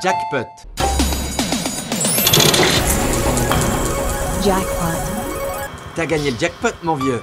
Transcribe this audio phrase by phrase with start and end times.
[0.00, 0.46] Jackpot.
[4.44, 4.98] Jackpot.
[5.96, 7.20] T'as gagné le jackpot, mon vieux.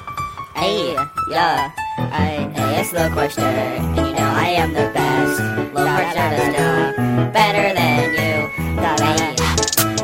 [0.56, 0.94] Hey,
[1.30, 5.40] yeah, I, it's the question, and you know I am the best.
[5.74, 6.96] Low pressure to stop,
[7.32, 8.52] better than you.
[8.76, 9.36] The hey,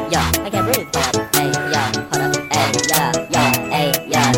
[0.09, 0.87] yeah, I can't breathe.
[1.35, 2.35] Hey, yeah, hold up.
[2.53, 4.31] Hey, yeah, yeah, hey, yeah,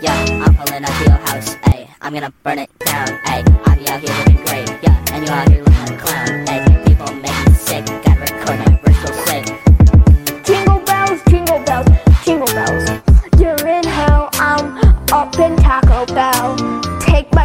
[0.00, 0.44] yeah.
[0.44, 1.54] I'm pulling up your house.
[1.64, 3.08] Hey, I'm gonna burn it down.
[3.26, 4.68] Hey, I'm out here looking great.
[4.82, 6.43] Yeah, and you out here looking like a clown.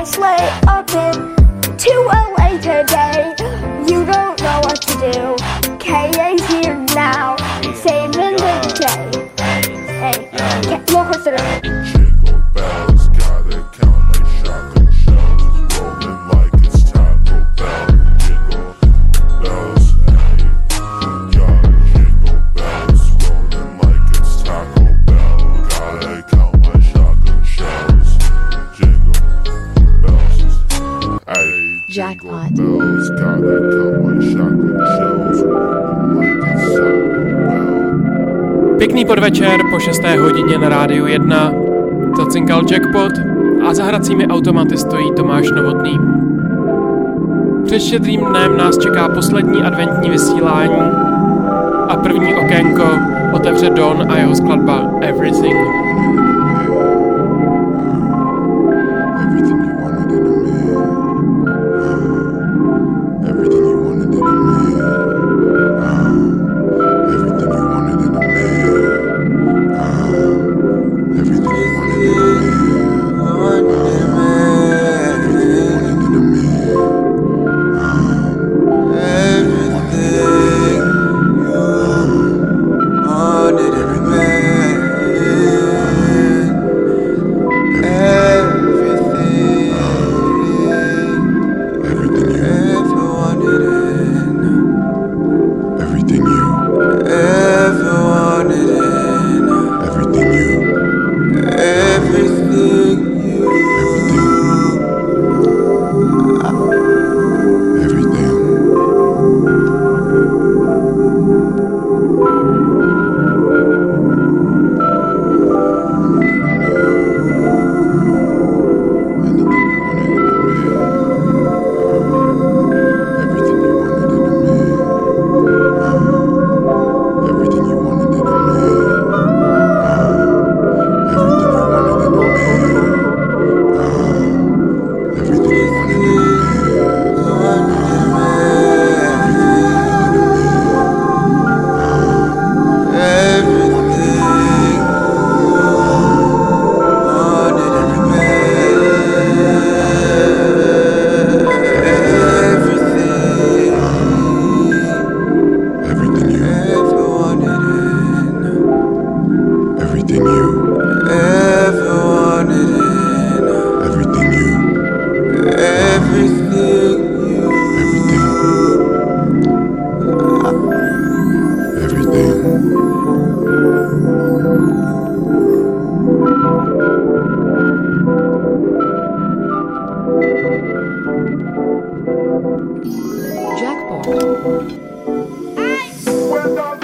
[0.10, 1.14] sleigh up in
[1.78, 3.36] to LA today.
[3.88, 5.49] You don't know what to do.
[39.10, 40.02] podvečer po 6.
[40.22, 41.54] hodině na rádiu 1
[42.18, 43.12] zacinkal jackpot
[43.68, 46.00] a za hracími automaty stojí Tomáš Novotný.
[47.66, 50.82] Před štědrým dnem nás čeká poslední adventní vysílání
[51.90, 52.84] a první okénko
[53.34, 55.89] otevře Don a jeho skladba Everything.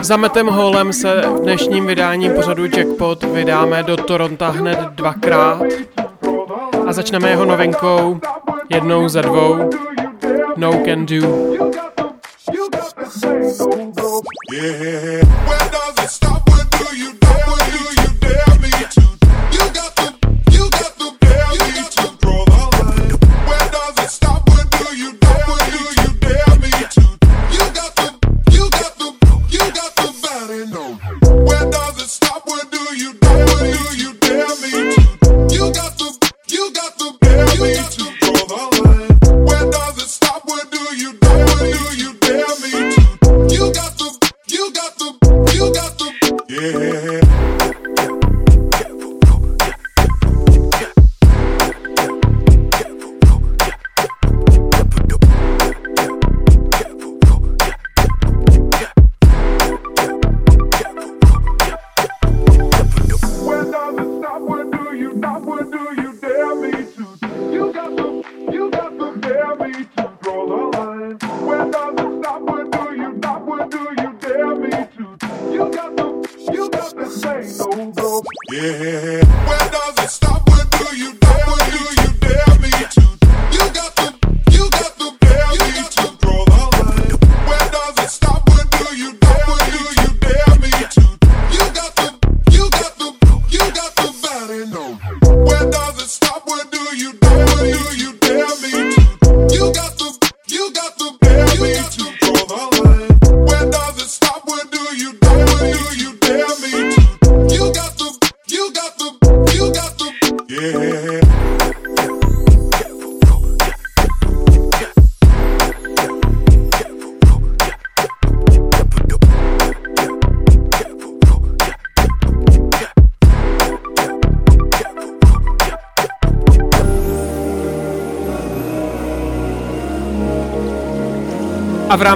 [0.06, 5.62] Za Metem Holem se v dnešním vydání pořadu Jackpot vydáme do Toronta hned dvakrát
[6.88, 8.20] a začneme jeho novinkou
[8.70, 9.70] jednou za dvou
[10.58, 11.55] No Can Do.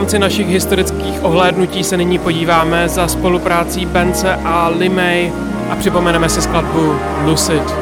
[0.09, 5.31] konci našich historických ohlédnutí se nyní podíváme za spoluprácí Bence a Limey
[5.69, 6.95] a připomeneme si skladbu
[7.25, 7.78] Lucid.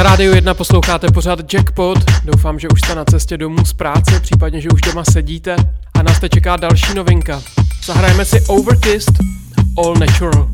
[0.00, 1.98] Na rádiu 1 posloucháte pořád Jackpot.
[2.24, 5.56] Doufám, že už jste na cestě domů z práce, případně, že už doma sedíte.
[5.94, 7.42] A nás teď čeká další novinka.
[7.84, 9.14] Zahrajeme si Overkissed
[9.78, 10.48] All Natural.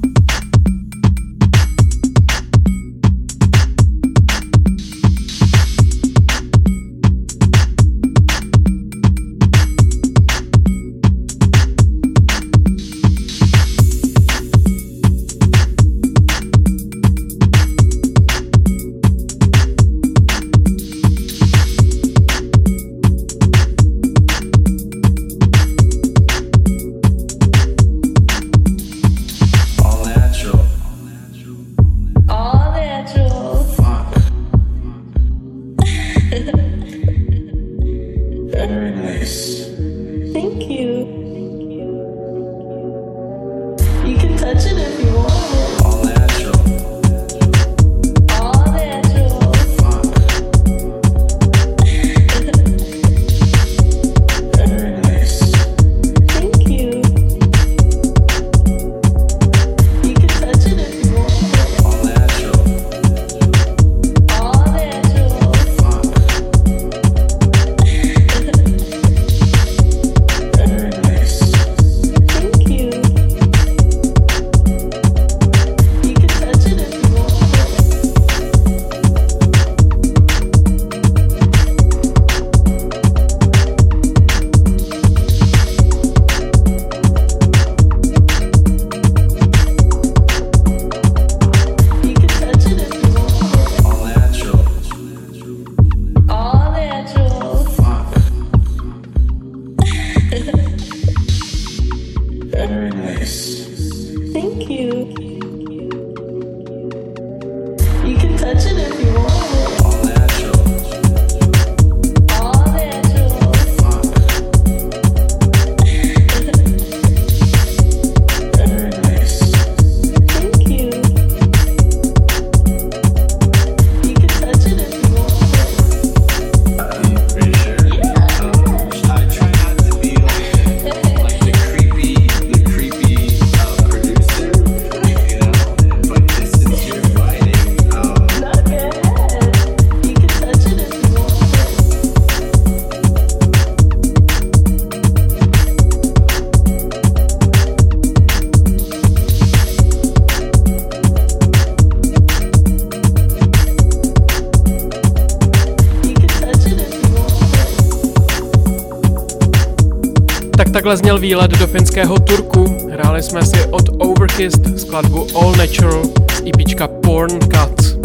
[161.26, 162.88] výlet do finského Turku.
[162.90, 167.96] Hráli jsme si od Overkist skladbu All Natural e z EPčka Porn Cuts.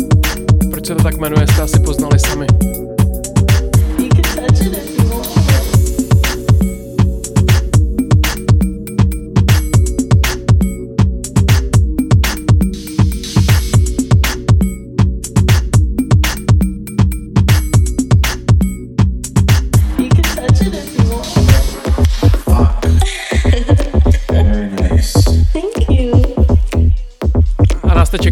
[0.72, 2.48] Proč se to tak jmenuje, jste asi poznali sami.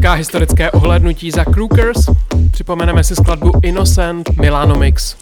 [0.09, 2.09] Krátká historické ohlednutí za Crookers.
[2.51, 5.15] Připomeneme si skladbu Innocent Milano Mix.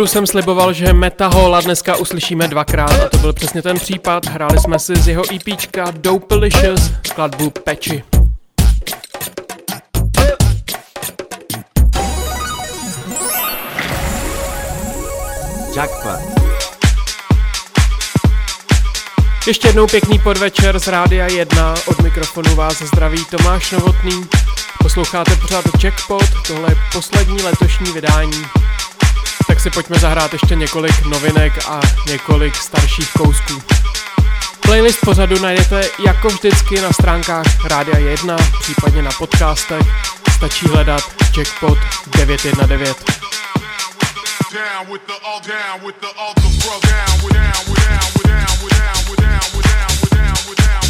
[0.00, 4.26] Úvodu jsem sliboval, že Metahola dneska uslyšíme dvakrát a to byl přesně ten případ.
[4.26, 8.02] Hráli jsme si z jeho EPčka Dopelicious skladbu Peči.
[15.76, 16.20] Jackpot.
[19.46, 21.74] Ještě jednou pěkný podvečer z Rádia 1.
[21.86, 24.24] Od mikrofonu vás zdraví Tomáš Novotný.
[24.82, 28.69] Posloucháte pořád Jackpot, tohle je poslední letošní vydání.
[29.46, 33.62] Tak si pojďme zahrát ještě několik novinek a několik starších kousků.
[34.60, 39.86] Playlist pořadu najdete jako vždycky na stránkách Rádia 1, případně na podcastech.
[40.36, 41.02] Stačí hledat
[41.36, 41.78] Jackpot
[42.16, 43.20] 919.
[44.52, 48.08] down with the all down with the all the bro down with down with down
[48.16, 50.89] with down with down with down with down with down with down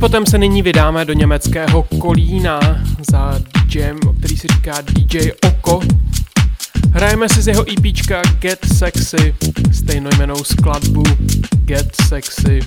[0.00, 2.60] Potom se nyní vydáme do německého Kolína
[3.10, 5.80] za DJem, který si říká DJ Oko.
[6.92, 9.34] Hrajeme si z jeho EPčka Get Sexy,
[9.72, 11.02] stejnojmenou skladbu
[11.64, 12.60] Get Sexy.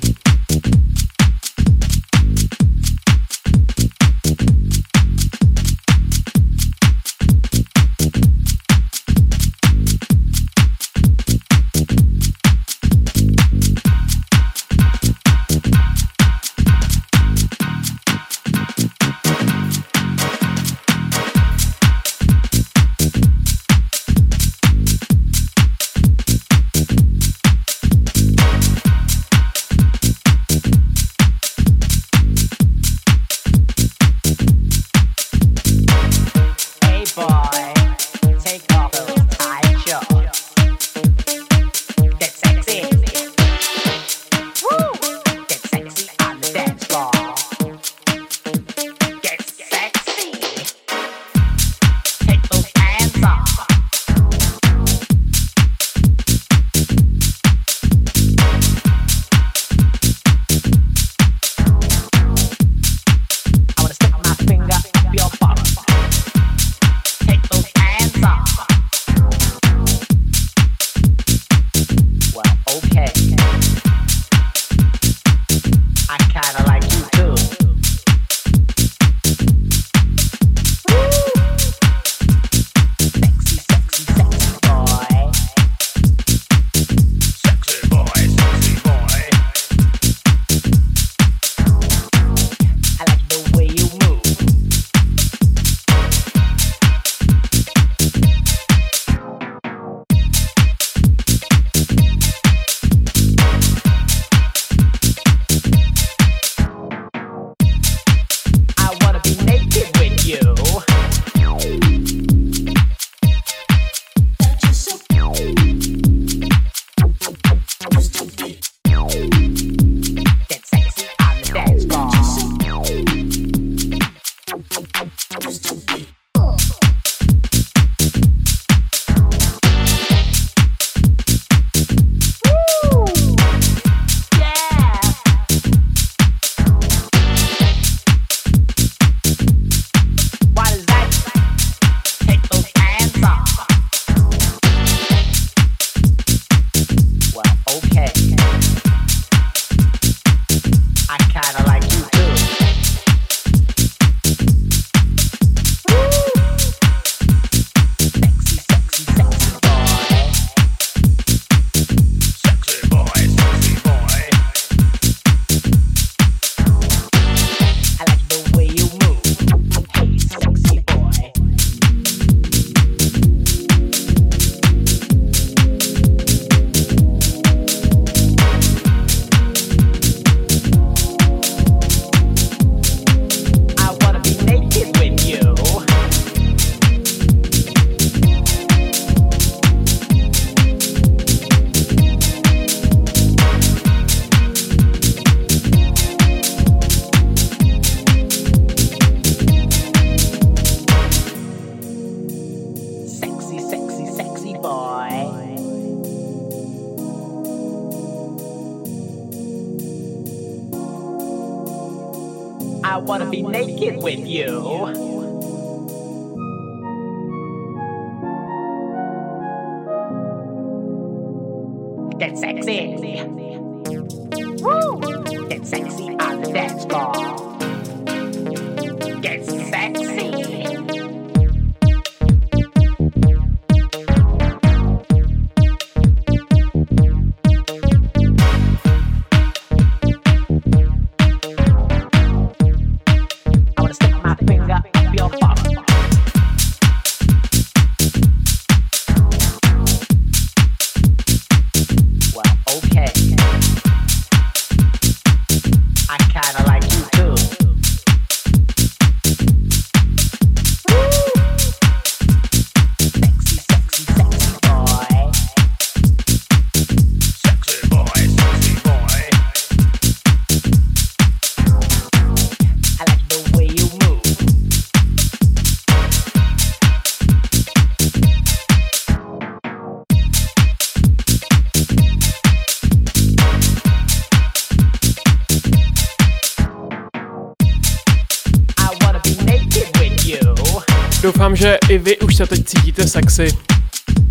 [291.21, 293.47] Doufám, že i vy už se teď cítíte sexy.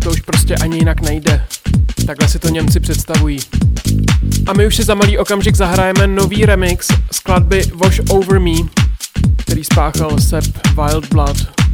[0.03, 1.45] To už prostě ani jinak nejde.
[2.05, 3.39] Takhle si to Němci představují.
[4.47, 8.51] A my už si za malý okamžik zahrajeme nový remix skladby Wash Over Me,
[9.37, 11.37] který spáchal Sepp Wildblood.
[11.37, 11.70] Sometimes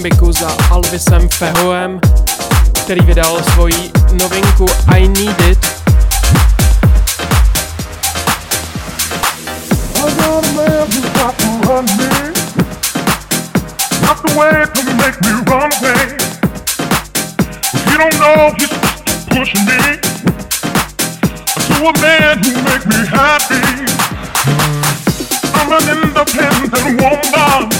[0.00, 2.00] Mozambiku za Alvisem Fehoem,
[2.84, 5.58] který vydal svoji novinku I Need It.
[21.70, 23.62] To a man who make me happy.
[25.54, 27.79] I'm an independent woman.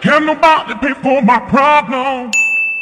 [0.00, 2.30] Can nobody pay for my problem?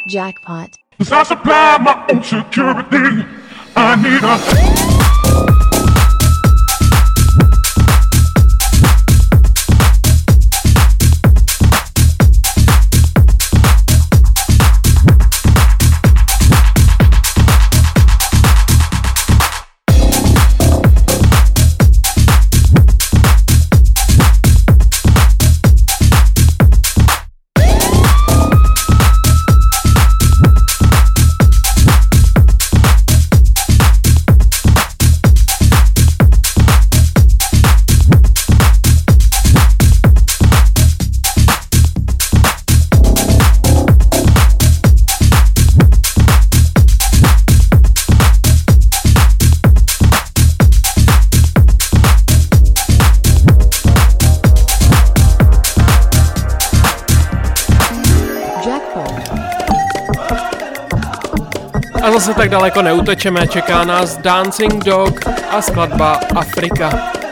[0.07, 0.77] Jackpot.
[0.97, 3.25] Cause I supply my own security.
[3.75, 5.02] I need a.
[62.53, 67.22] daleko neutečeme, čeká nás Dancing Dog a skladba Afrika.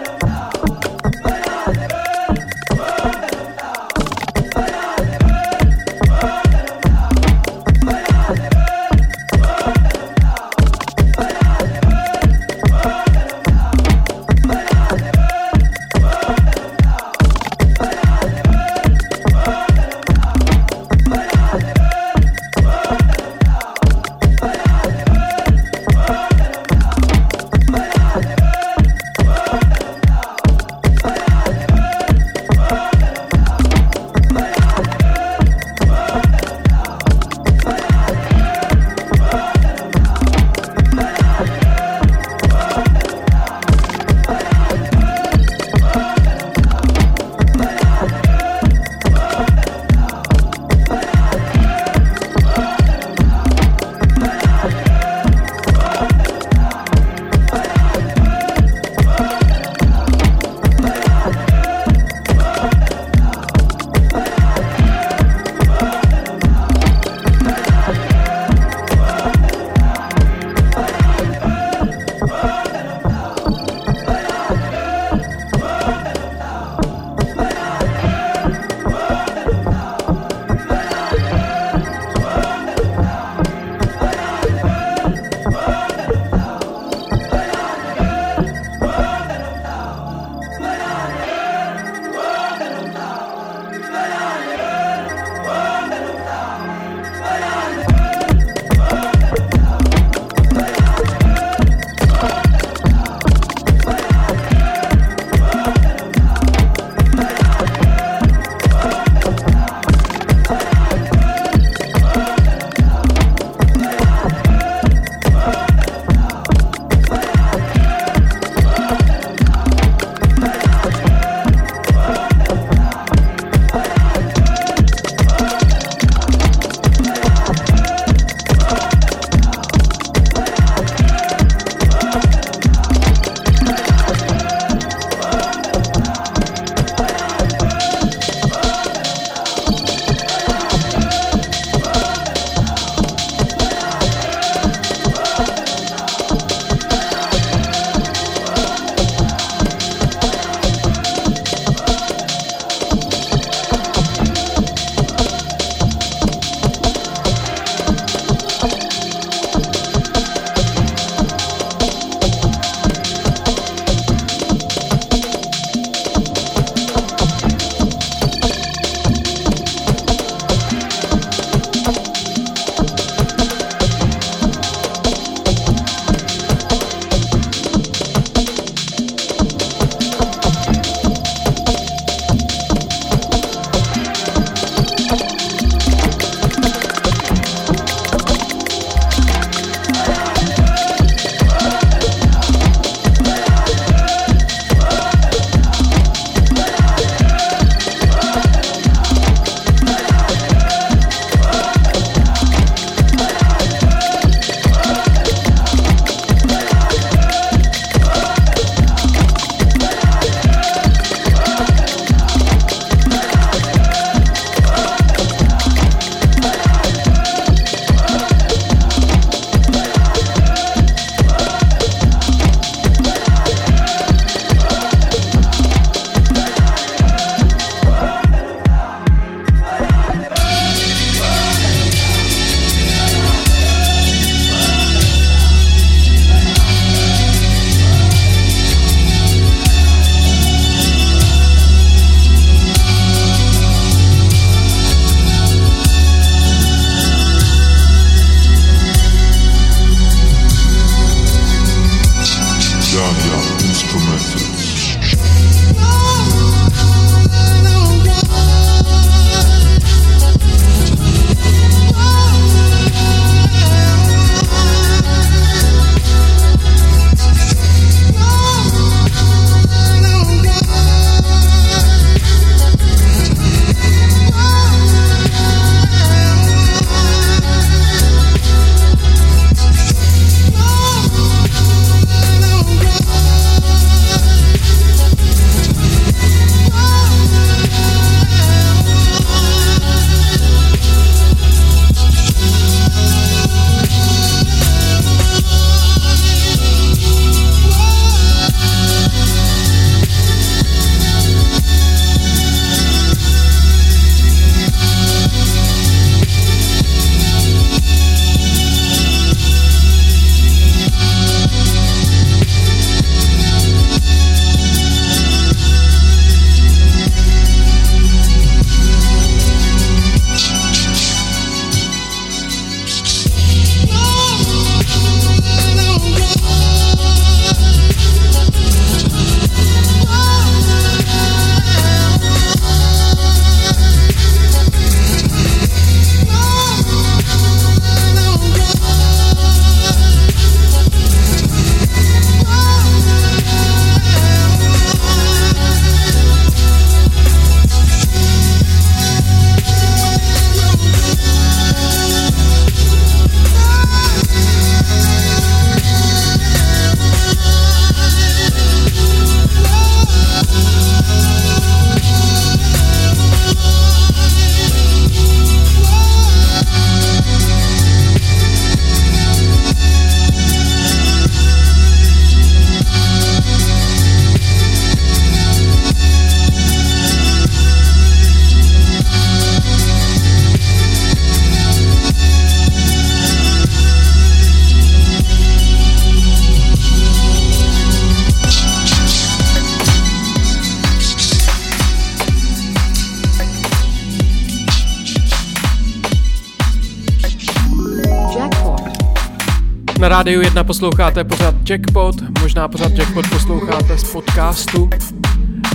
[400.22, 404.89] Rádiu 1 posloucháte pořád Jackpot, možná pořád Jackpot posloucháte z podcastu.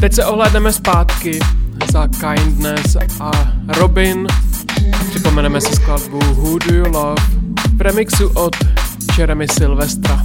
[0.01, 1.39] Teď se ohlédneme zpátky
[1.93, 3.31] za Kindness a
[3.69, 4.27] Robin.
[5.11, 7.23] Připomeneme si skladbu Who Do You Love
[7.77, 8.57] v remixu od
[9.19, 10.23] Jeremy Silvestra.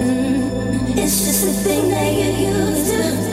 [0.00, 3.31] Mm, it's just a thing that you're used to.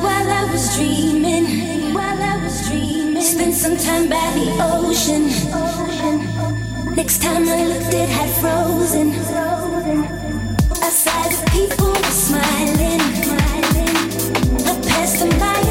[0.00, 1.94] While I was dreaming.
[1.94, 5.24] While I was dreaming, spent some time by the ocean.
[6.94, 9.12] Next time I looked, it had frozen.
[10.84, 13.00] Outside, the people were smiling.
[14.66, 15.65] I passed them by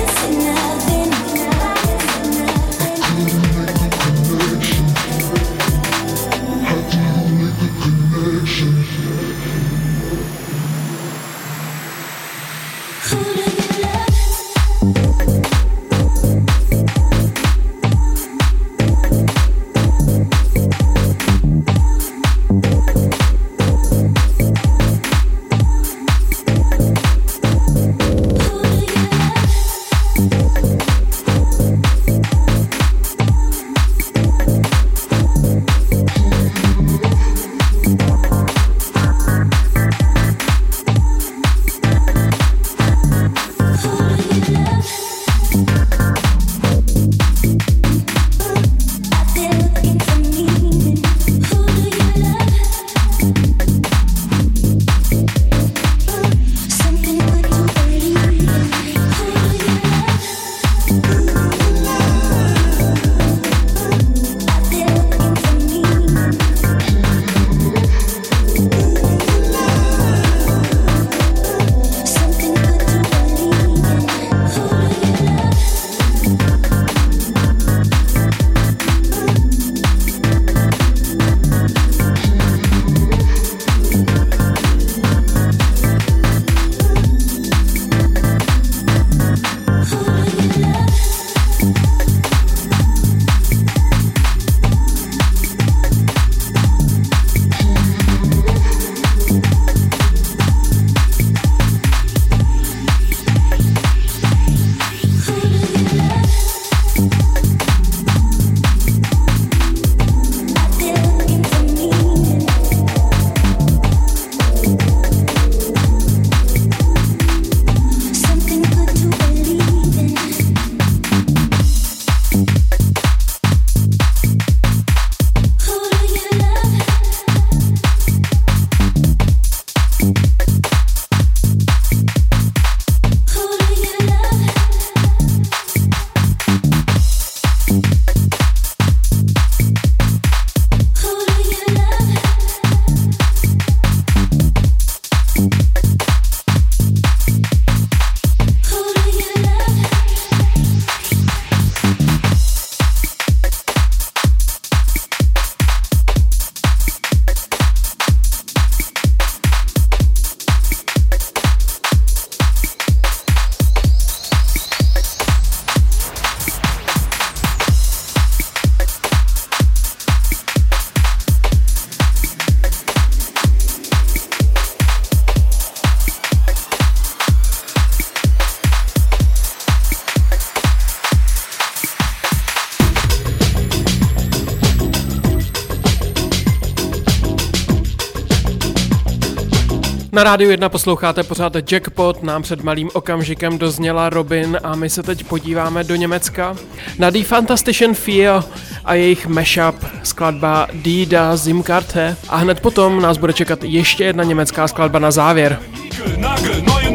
[190.25, 195.23] rádiu 1 posloucháte pořád Jackpot, nám před malým okamžikem dozněla Robin a my se teď
[195.23, 196.55] podíváme do Německa.
[196.99, 198.43] Na Die Fantastischen Vier
[198.85, 204.23] a jejich mashup skladba Die da Zimkarte a hned potom nás bude čekat ještě jedna
[204.23, 205.59] německá skladba na závěr.
[205.83, 206.91] Ich hab ne neue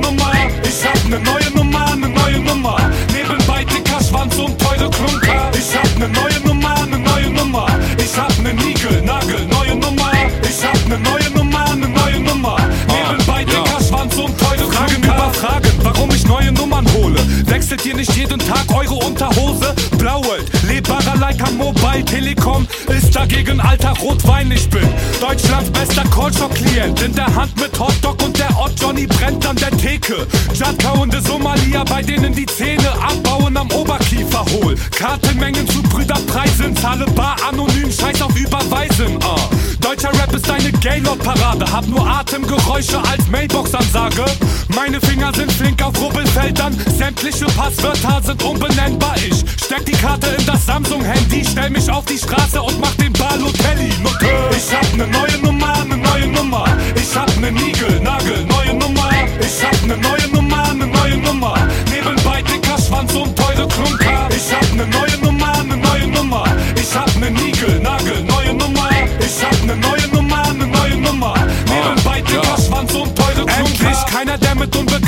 [9.74, 10.10] Nummer.
[10.46, 11.19] Ich hab ne neue
[16.80, 17.16] Nummern hole.
[17.46, 19.74] Wechselt ihr nicht jeden Tag eure Unterhose?
[19.98, 24.50] Blauelt, lebbarer Leica Mobile Telekom ist dagegen alter Rotwein.
[24.50, 24.86] Ich bin
[25.20, 27.02] Deutschlands bester Callshop-Klient.
[27.02, 30.26] In der Hand mit Hotdog und der Ott Johnny brennt an der Theke.
[30.54, 34.74] Jadkauende Somalia, bei denen die Zähne abbauen am Oberkiefer hohl.
[34.96, 39.18] Kartenmengen zu Brüderpreisen, zahle bar anonym, scheiß auf Überweisen.
[39.22, 39.69] ah.
[39.90, 44.24] Deutscher Rap ist eine Gaylord-Parade, hab nur Atemgeräusche als Mailbox-Ansage.
[44.72, 49.16] Meine Finger sind flink auf Rubbelfeldern, sämtliche Passwörter sind unbenennbar.
[49.16, 53.12] Ich steck die Karte in das Samsung-Handy, stell mich auf die Straße und mach den
[53.14, 53.90] Balotelli.
[54.56, 56.66] Ich hab ne neue Nummer, ne neue Nummer.
[56.94, 59.10] Ich hab ne Nigel, Nagel, neue Nummer.
[59.40, 61.56] Ich hab ne neue Nummer, ne neue Nummer.
[61.90, 64.28] Nebenbei dicker Schwanz und teure Klunker.
[64.30, 65.09] Ich hab ne neue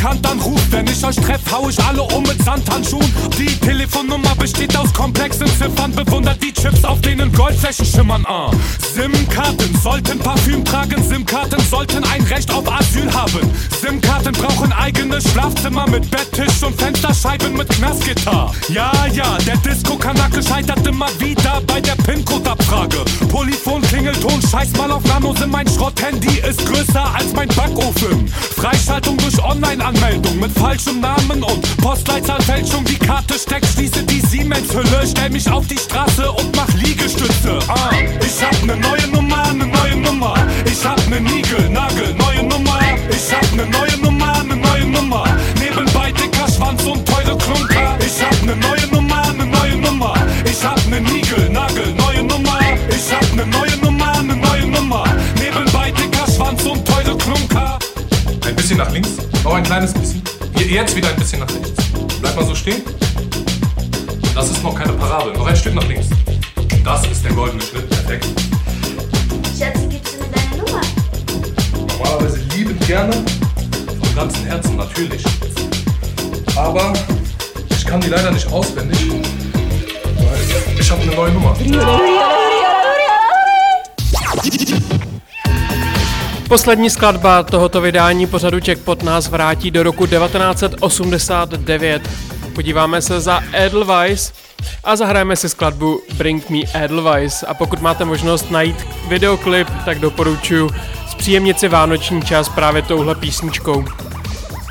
[0.03, 0.73] mit Unbekannt anruft.
[0.73, 3.13] Wenn ich euch treff, hau ich alle um mit Sandhandschuhen.
[3.39, 5.93] Die Telefonnummer besteht aus komplexen Ziffern.
[5.93, 8.25] Bewundert die Chips, auf denen Goldflächen schimmern.
[8.27, 8.51] Ah.
[8.95, 11.03] SIM-Karten sollten Parfüm tragen.
[11.03, 13.51] SIM-Karten sollten ein Recht auf Asyl haben.
[13.81, 16.52] SIM-Karten brauchen eigenes Schlafzimmer mit Betttisch
[16.83, 18.51] Fensterscheiben mit Knastgitter.
[18.69, 23.05] Ja, ja, der Disco-Kanake scheitert immer wieder bei der PIN-Code-Abfrage.
[23.29, 28.27] Polyphon, Klingelton, scheiß mal auf Nanos in mein Schrott-Handy ist größer als mein Backofen.
[28.27, 32.85] Freischaltung durch Online-Anmeldung mit falschem Namen und Postleitzahlfälschung.
[32.85, 37.61] Die Karte steckt, schließe die Siemens-Hülle, stell mich auf die Straße und mach Liegestütze.
[37.69, 40.35] Ah, ich hab ne neue Nummer, ne neue Nummer.
[40.67, 42.81] Ich hab ne Nigel, Nagel, neue Nummer.
[43.09, 45.25] Ich hab ne neue Nummer, ne neue Nummer.
[46.63, 47.99] Schwanz und teure Klunker.
[47.99, 50.15] Ich hab ne neue Nummer, ne neue Nummer.
[50.45, 52.61] Ich hab ne Nigel, Nagel, neue Nummer.
[52.89, 55.05] Ich hab ne neue Nummer, ne neue Nummer.
[55.41, 57.79] Nebenbei dicker Schwanz und teure Klunker.
[58.47, 59.11] Ein bisschen nach links,
[59.43, 60.23] noch ein kleines bisschen.
[60.57, 61.73] Hier, Jetzt wieder ein bisschen nach rechts.
[62.21, 62.83] Bleib mal so stehen.
[64.33, 65.33] Das ist noch keine Parabel.
[65.33, 66.07] Noch ein Stück nach links.
[66.85, 67.91] Das ist der goldene Schnitt.
[67.91, 68.27] Perfekt.
[69.59, 70.81] Schatzi, gibst du mir deine Nummer?
[71.89, 73.13] Normalerweise liebend gerne.
[74.01, 75.25] Von ganzem Herzen natürlich.
[76.57, 76.93] Aber
[77.71, 79.11] ich kann die leider nicht auswendig.
[79.11, 79.21] Weil
[80.79, 81.57] ich habe eine neue Nummer.
[86.49, 92.03] Poslední skladba tohoto vydání pořadu Jackpot nás vrátí do roku 1989.
[92.55, 94.33] Podíváme se za Edelweiss
[94.85, 97.45] a zahrajeme si skladbu Bring Me Edelweiss.
[97.49, 100.71] A pokud máte možnost najít videoklip, tak doporučuji
[101.09, 103.85] zpříjemnit si vánoční čas právě touhle písničkou.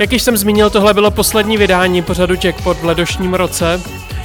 [0.01, 3.81] Jak již jsem zmínil, tohle bylo poslední vydání pořadu Jackpot v letošním roce.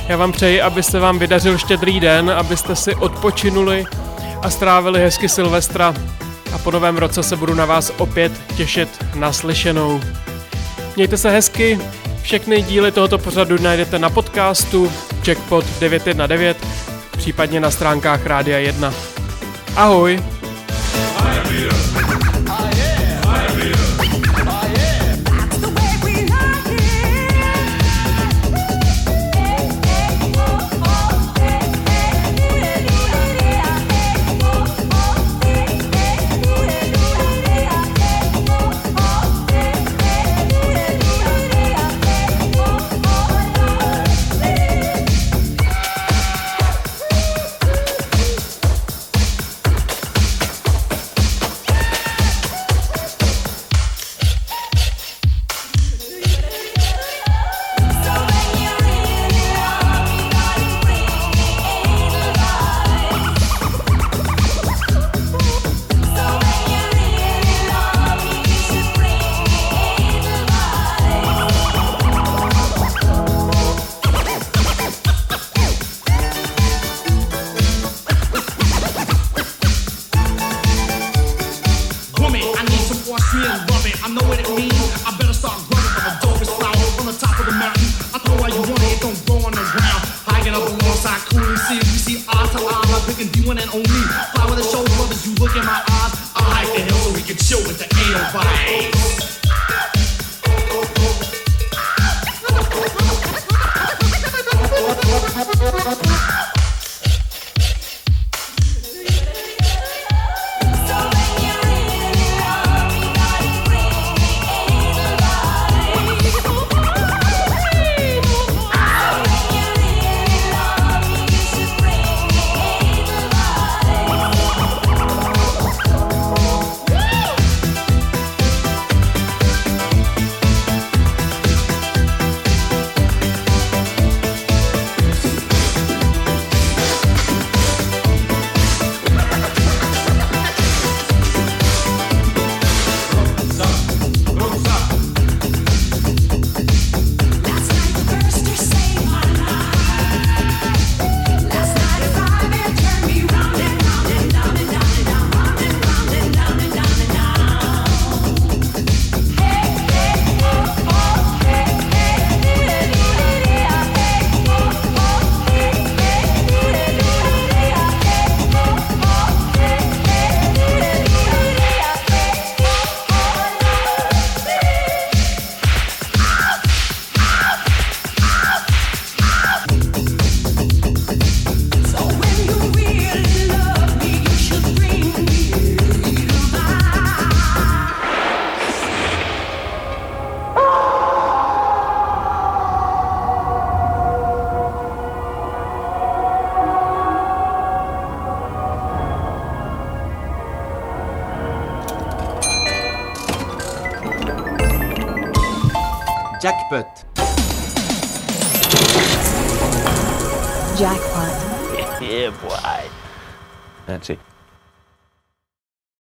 [0.09, 3.85] Já vám přeji, abyste vám vydařil štědrý den, abyste si odpočinuli
[4.43, 5.95] a strávili hezky Silvestra.
[6.55, 10.01] A po novém roce se budu na vás opět těšit naslyšenou.
[10.97, 11.79] Mějte se hezky,
[12.23, 14.93] všechny díly tohoto pořadu najdete na podcastu
[15.27, 16.59] Jackpot 919,
[17.17, 18.95] případně na stránkách Rádia 1.
[19.77, 20.23] Ahoj!
[21.17, 22.36] Woman,